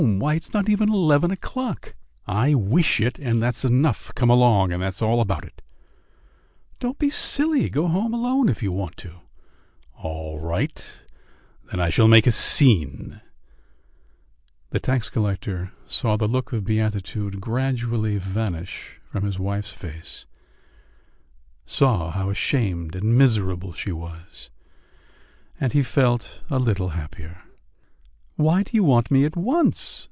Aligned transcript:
Why, 0.03 0.33
it's 0.33 0.51
not 0.51 0.67
eleven 0.67 1.29
o'clock." 1.29 1.93
"I 2.25 2.55
wish 2.55 2.99
it, 2.99 3.19
and 3.19 3.39
that's 3.39 3.63
enough. 3.63 4.11
Come 4.15 4.31
along, 4.31 4.71
and 4.71 4.81
that's 4.81 4.99
all 4.99 5.21
about 5.21 5.45
it." 5.45 5.61
"Don't 6.79 6.97
be 6.97 7.11
silly! 7.11 7.69
Go 7.69 7.87
home 7.87 8.11
alone 8.11 8.49
if 8.49 8.63
you 8.63 8.71
want 8.71 8.97
to." 8.97 9.19
"All 9.95 10.39
right; 10.39 11.01
then 11.69 11.79
I 11.79 11.91
shall 11.91 12.07
make 12.07 12.25
a 12.25 12.31
scene." 12.31 13.21
The 14.71 14.79
tax 14.79 15.07
collector 15.07 15.71
saw 15.85 16.17
the 16.17 16.27
look 16.27 16.51
of 16.51 16.65
beatitude 16.65 17.39
gradually 17.39 18.17
vanish 18.17 18.99
from 19.07 19.23
his 19.23 19.37
wife's 19.37 19.71
face, 19.71 20.25
saw 21.63 22.09
how 22.09 22.31
ashamed 22.31 22.95
and 22.95 23.15
miserable 23.19 23.71
she 23.71 23.91
was 23.91 24.49
and 25.59 25.73
he 25.73 25.83
felt 25.83 26.41
a 26.49 26.57
little 26.57 26.89
happier. 26.89 27.43
"Why 28.37 28.63
do 28.63 28.71
you 28.73 28.83
want 28.83 29.11
me 29.11 29.25
at 29.25 29.35
once?" 29.35 29.99